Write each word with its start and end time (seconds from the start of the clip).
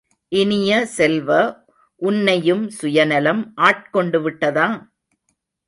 இனிய 0.31 0.85
செல்வ, 0.85 1.29
உன்னையும் 2.01 2.69
சுயநலம் 2.69 3.53
ஆட்கொண்டு 3.55 4.21
விட்டதா? 4.21 4.67